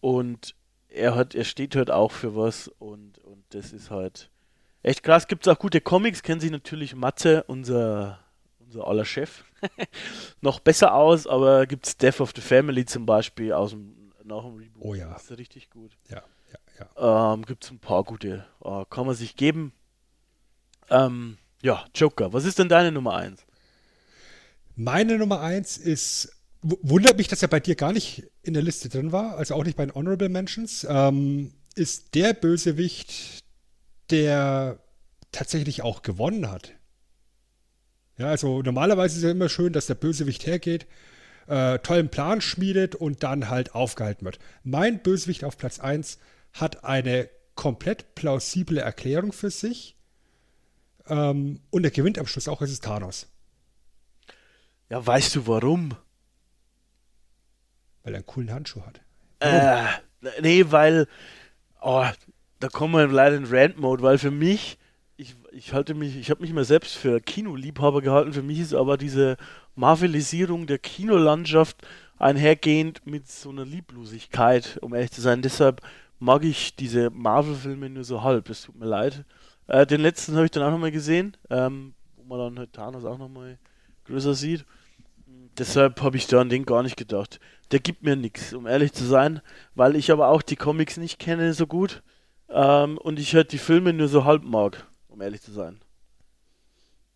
[0.00, 0.54] und
[0.88, 4.30] er hat, er steht halt auch für was und, und das ist halt
[4.82, 5.26] echt krass.
[5.26, 8.20] Gibt es auch gute Comics, kennen sich natürlich Matze, unser,
[8.60, 9.44] unser aller Chef,
[10.40, 14.44] noch besser aus, aber gibt es Death of the Family zum Beispiel aus dem, nach
[14.44, 14.82] dem Reboot.
[14.82, 15.12] Oh ja.
[15.12, 15.92] Das ist richtig gut.
[16.08, 16.22] Ja,
[16.78, 17.32] ja.
[17.34, 18.44] Ähm, Gibt es ein paar gute.
[18.64, 19.72] Äh, kann man sich geben.
[20.90, 22.32] Ähm, ja, Joker.
[22.32, 23.44] Was ist denn deine Nummer 1?
[24.76, 26.28] Meine Nummer eins ist,
[26.62, 29.54] w- wundert mich, dass er bei dir gar nicht in der Liste drin war, also
[29.54, 33.40] auch nicht bei den Honorable Mentions, ähm, ist der Bösewicht,
[34.10, 34.78] der
[35.32, 36.72] tatsächlich auch gewonnen hat.
[38.18, 40.86] Ja, also normalerweise ist es ja immer schön, dass der Bösewicht hergeht,
[41.48, 44.38] äh, tollen Plan schmiedet und dann halt aufgehalten wird.
[44.62, 46.18] Mein Bösewicht auf Platz 1
[46.60, 49.96] hat eine komplett plausible Erklärung für sich
[51.08, 53.28] ähm, und er gewinnt am Schluss auch, es ist Thanos.
[54.88, 55.94] Ja, weißt du warum?
[58.02, 59.00] Weil er einen coolen Handschuh hat.
[59.40, 59.84] Äh,
[60.40, 61.06] nee, weil.
[61.80, 62.06] Oh,
[62.60, 64.78] da kommen wir leider in Rant-Mode, weil für mich.
[65.18, 68.34] Ich, ich halte mich, ich habe mich mal selbst für Kinoliebhaber gehalten.
[68.34, 69.38] Für mich ist aber diese
[69.74, 71.86] Marvelisierung der Kinolandschaft
[72.18, 75.40] einhergehend mit so einer Lieblosigkeit, um ehrlich zu sein.
[75.40, 75.80] Deshalb
[76.18, 78.48] mag ich diese Marvel-Filme nur so halb.
[78.50, 79.24] Es tut mir leid.
[79.66, 83.04] Äh, den letzten habe ich dann auch nochmal gesehen, ähm, wo man dann halt Thanos
[83.04, 83.58] auch nochmal
[84.04, 84.64] größer sieht.
[85.58, 87.40] Deshalb habe ich da an den gar nicht gedacht.
[87.70, 89.40] Der gibt mir nichts, um ehrlich zu sein,
[89.74, 92.02] weil ich aber auch die Comics nicht kenne so gut
[92.48, 95.80] ähm, und ich halt die Filme nur so halb mag, um ehrlich zu sein.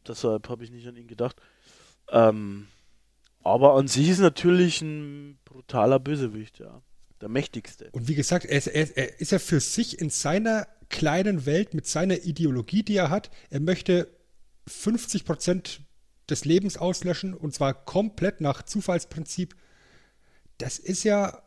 [0.06, 1.36] Deshalb habe ich nicht an ihn gedacht.
[2.08, 2.66] Ähm,
[3.42, 6.82] aber an sich ist natürlich ein brutaler Bösewicht, ja.
[7.20, 7.90] Der mächtigste.
[7.92, 11.74] Und wie gesagt, er ist, er, er ist ja für sich in seiner kleinen Welt
[11.74, 14.09] mit seiner Ideologie, die er hat, er möchte
[14.66, 15.80] 50 Prozent
[16.28, 19.54] des Lebens auslöschen und zwar komplett nach Zufallsprinzip.
[20.59, 21.42] Das ist ja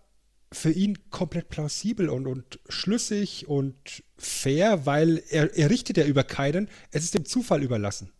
[0.51, 6.23] für ihn komplett plausibel und, und schlüssig und fair, weil er, er richtet ja über
[6.23, 8.11] keinen, es ist dem Zufall überlassen.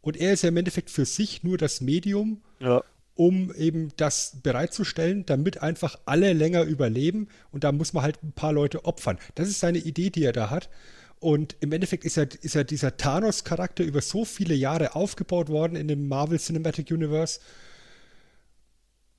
[0.00, 2.82] Und er ist ja im Endeffekt für sich nur das Medium, Ja.
[3.18, 7.26] Um eben das bereitzustellen, damit einfach alle länger überleben.
[7.50, 9.18] Und da muss man halt ein paar Leute opfern.
[9.34, 10.70] Das ist seine Idee, die er da hat.
[11.18, 15.74] Und im Endeffekt ist er, ist er dieser Thanos-Charakter über so viele Jahre aufgebaut worden
[15.74, 17.40] in dem Marvel Cinematic Universe.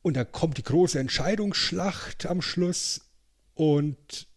[0.01, 3.01] Und dann kommt die große Entscheidungsschlacht am Schluss
[3.53, 4.27] und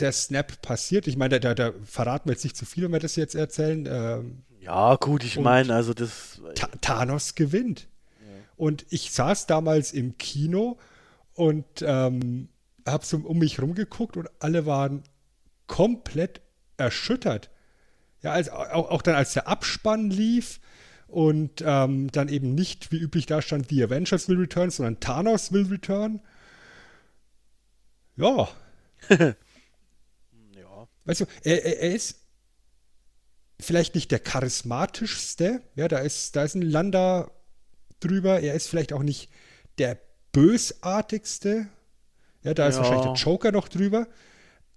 [0.00, 1.06] der Snap passiert.
[1.06, 3.86] Ich meine, da, da verraten wir jetzt nicht zu viel, wenn wir das jetzt erzählen.
[3.88, 6.40] Ähm, Ja, gut, ich meine, also das.
[6.56, 7.86] Ta Thanos gewinnt.
[8.56, 10.78] Und ich saß damals im Kino
[11.34, 12.48] und ähm,
[12.86, 15.02] habe so um mich rumgeguckt und alle waren
[15.66, 16.40] komplett
[16.76, 17.50] erschüttert.
[18.22, 20.60] Ja, also auch, auch dann, als der Abspann lief
[21.08, 25.52] und ähm, dann eben nicht wie üblich da stand, The Avengers will return, sondern Thanos
[25.52, 26.20] will return.
[28.16, 28.48] Ja,
[29.08, 30.88] Ja.
[31.04, 32.18] Weißt du, er, er, er ist
[33.60, 37.30] vielleicht nicht der charismatischste, ja, da ist, da ist ein Landa
[38.04, 39.30] drüber, er ist vielleicht auch nicht
[39.78, 39.98] der
[40.32, 41.68] bösartigste,
[42.44, 42.78] ja, da ist Ja.
[42.78, 44.08] wahrscheinlich der Joker noch drüber,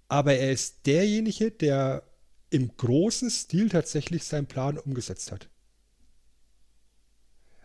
[0.08, 2.04] aber er ist derjenige, der
[2.50, 5.48] im großen Stil tatsächlich seinen Plan umgesetzt hat.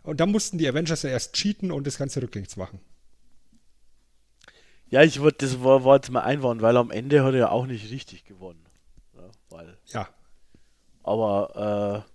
[0.03, 2.79] Und dann mussten die Avengers ja erst cheaten und das Ganze rückgängig machen.
[4.89, 5.63] Ja, ich wollte, das
[5.95, 8.65] jetzt mal Einwand, weil am Ende hat er ja auch nicht richtig gewonnen.
[9.15, 10.09] Ja, weil, Ja,
[11.03, 12.10] aber äh,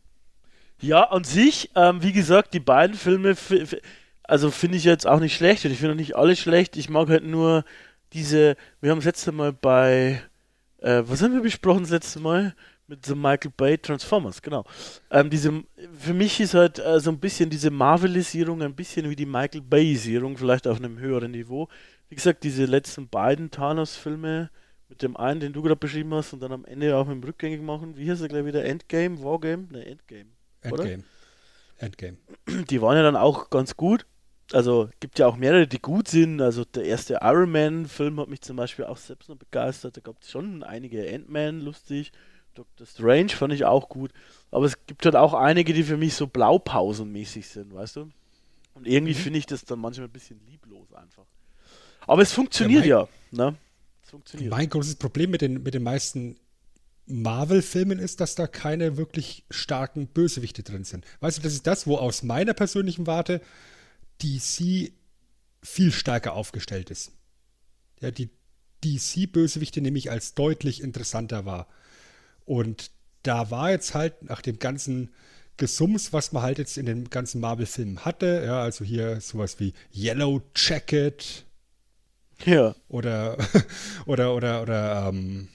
[0.80, 3.34] ja, an sich, ähm, wie gesagt, die beiden Filme,
[4.24, 6.76] also finde ich jetzt auch nicht schlecht und ich finde auch nicht alle schlecht.
[6.76, 7.64] Ich mag halt nur
[8.12, 10.22] diese, wir haben das letzte Mal bei,
[10.78, 12.54] äh, was haben wir besprochen das letzte Mal?
[12.88, 14.64] Mit so Michael Bay Transformers, genau.
[15.10, 15.64] Ähm, diese,
[15.98, 19.62] für mich ist halt äh, so ein bisschen diese Marvelisierung ein bisschen wie die Michael
[19.62, 21.68] Bayisierung, vielleicht auf einem höheren Niveau.
[22.08, 24.50] Wie gesagt, diese letzten beiden Thanos-Filme,
[24.88, 27.24] mit dem einen, den du gerade beschrieben hast, und dann am Ende auch mit dem
[27.24, 27.96] Rückgängig machen.
[27.96, 28.64] Wie heißt er gleich wieder?
[28.64, 29.20] Endgame?
[29.20, 29.66] Wargame?
[29.72, 30.36] Ne, Endgame.
[30.72, 30.84] Oder?
[30.84, 31.04] Endgame.
[31.78, 32.16] Endgame.
[32.70, 34.06] Die waren ja dann auch ganz gut.
[34.52, 36.40] Also gibt ja auch mehrere, die gut sind.
[36.40, 39.96] Also der erste Iron Man-Film hat mich zum Beispiel auch selbst noch begeistert.
[39.96, 42.12] Da gab es schon einige Ant-Man lustig.
[42.54, 44.12] Doctor Strange fand ich auch gut.
[44.50, 48.08] Aber es gibt halt auch einige, die für mich so blaupausenmäßig sind, weißt du?
[48.74, 49.18] Und irgendwie Mhm.
[49.18, 51.24] finde ich das dann manchmal ein bisschen lieblos einfach.
[52.06, 53.56] Aber es funktioniert ja, ne?
[54.04, 54.50] Es funktioniert.
[54.50, 56.38] Mein großes Problem mit den, mit den meisten
[57.07, 61.04] Marvel-Filmen ist, dass da keine wirklich starken Bösewichte drin sind.
[61.20, 63.40] Weißt du, das ist das, wo aus meiner persönlichen Warte
[64.22, 64.92] DC
[65.62, 67.12] viel stärker aufgestellt ist.
[68.00, 68.30] Ja, die
[68.84, 71.66] DC-Bösewichte nämlich als deutlich interessanter war.
[72.44, 72.90] Und
[73.22, 75.12] da war jetzt halt nach dem ganzen
[75.57, 79.72] Gesums, was man halt jetzt in den ganzen Marvel-Filmen hatte, ja, also hier sowas wie
[79.94, 81.46] Yellow Jacket,
[82.44, 82.74] Ja.
[82.88, 83.38] oder
[84.07, 85.48] oder oder oder ähm,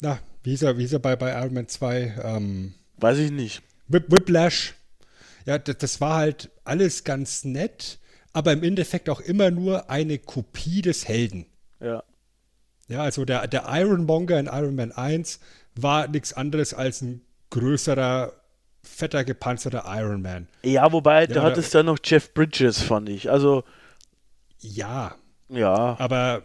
[0.00, 2.14] na, wie hieß er, wie hieß er bei, bei Iron Man 2?
[2.24, 3.62] Ähm, Weiß ich nicht.
[3.88, 4.74] Whip, Whiplash.
[5.46, 7.98] Ja, das, das war halt alles ganz nett,
[8.32, 11.46] aber im Endeffekt auch immer nur eine Kopie des Helden.
[11.80, 12.02] Ja.
[12.88, 15.40] Ja, also der, der Ironmonger in Iron Man 1
[15.74, 18.32] war nichts anderes als ein größerer,
[18.82, 20.48] fetter, gepanzerter Iron Man.
[20.62, 23.30] Ja, wobei, da Ja, hat da- es dann noch Jeff Bridges, fand ich.
[23.30, 23.64] Also,
[24.60, 25.14] Ja,
[25.48, 25.96] ja.
[25.98, 26.44] aber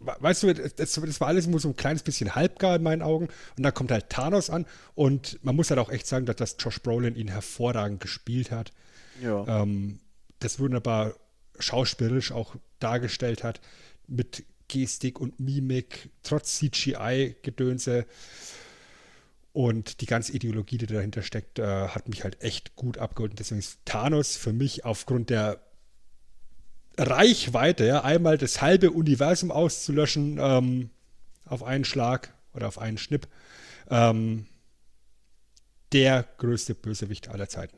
[0.00, 3.28] weißt du, das, das war alles nur so ein kleines bisschen halbgar in meinen Augen.
[3.56, 6.56] Und dann kommt halt Thanos an und man muss halt auch echt sagen, dass das
[6.58, 8.72] Josh Brolin ihn hervorragend gespielt hat.
[9.22, 9.62] ja.
[9.62, 10.00] ähm,
[10.40, 11.14] das wunderbar
[11.58, 13.60] schauspielerisch auch dargestellt hat,
[14.06, 18.06] mit Gestik und Mimik, trotz CGI-Gedönse.
[19.52, 23.32] Und die ganze Ideologie, die dahinter steckt, äh, hat mich halt echt gut abgeholt.
[23.32, 25.60] Und deswegen ist Thanos für mich aufgrund der
[26.98, 30.90] Reichweite, ja, einmal das halbe Universum auszulöschen ähm,
[31.46, 33.28] auf einen Schlag oder auf einen Schnipp,
[33.90, 34.46] ähm,
[35.92, 37.76] der größte Bösewicht aller Zeiten.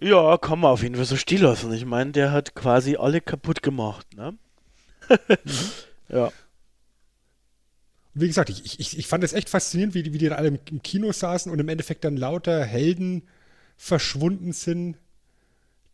[0.00, 1.72] Ja, kann man auf jeden Fall so stehen lassen.
[1.72, 4.36] Ich meine, der hat quasi alle kaputt gemacht, ne?
[6.08, 6.32] ja.
[8.14, 10.38] Und wie gesagt, ich, ich, ich fand es echt faszinierend, wie, die- wie die dann
[10.38, 13.22] alle im Kino saßen und im Endeffekt dann lauter Helden
[13.76, 14.96] verschwunden sind,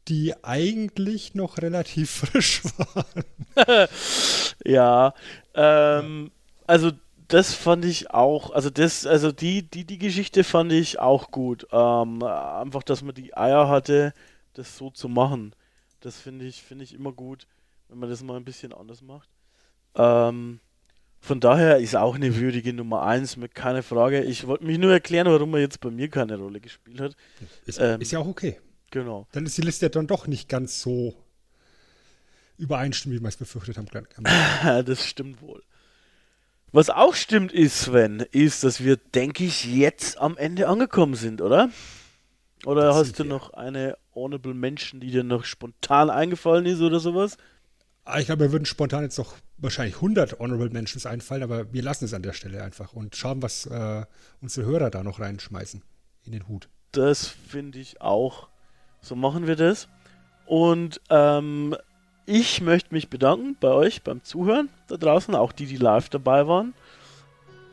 [0.08, 3.24] die eigentlich noch relativ frisch waren.
[4.64, 5.14] Ja,
[5.54, 6.30] ähm,
[6.66, 6.90] also
[7.28, 11.66] das fand ich auch, also das, also die, die, die Geschichte fand ich auch gut.
[11.70, 14.14] Ähm, einfach, dass man die Eier hatte,
[14.54, 15.54] das so zu machen.
[16.00, 17.46] Das finde ich, finde ich immer gut,
[17.88, 19.28] wenn man das mal ein bisschen anders macht.
[19.96, 20.60] Ähm,
[21.20, 24.22] von daher ist auch eine würdige Nummer 1, mit keine Frage.
[24.22, 27.16] Ich wollte mich nur erklären, warum er jetzt bei mir keine Rolle gespielt hat.
[27.66, 28.00] Ist, Ähm.
[28.00, 28.58] ist ja auch okay.
[28.94, 29.26] Genau.
[29.32, 31.16] Dann ist die Liste ja dann doch nicht ganz so
[32.58, 33.88] übereinstimmend, wie wir es befürchtet haben.
[34.86, 35.64] das stimmt wohl.
[36.70, 41.40] Was auch stimmt ist, Sven, ist, dass wir, denke ich, jetzt am Ende angekommen sind,
[41.42, 41.70] oder?
[42.64, 43.30] Oder Das hast du wir.
[43.30, 47.36] noch eine Honorable Mention, die dir noch spontan eingefallen ist oder sowas?
[48.04, 51.82] Ah, Ich glaube, mir würden spontan jetzt noch wahrscheinlich 100 Honorable Mentions einfallen, aber wir
[51.82, 54.04] lassen es an der Stelle einfach und schauen, was äh,
[54.40, 55.82] unsere Hörer da noch reinschmeißen
[56.22, 56.68] in den Hut.
[56.92, 58.48] Das finde ich auch.
[59.04, 59.86] So machen wir das.
[60.46, 61.76] Und ähm,
[62.24, 66.46] ich möchte mich bedanken bei euch beim Zuhören da draußen, auch die, die live dabei
[66.46, 66.72] waren.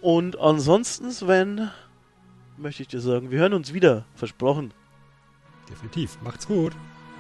[0.02, 1.70] Und ansonsten, Sven,
[2.58, 4.04] möchte ich dir sagen, wir hören uns wieder.
[4.16, 4.74] Versprochen.
[5.70, 6.18] Definitiv.
[6.22, 6.74] Macht's gut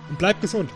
[0.09, 0.69] und bleibt gesund.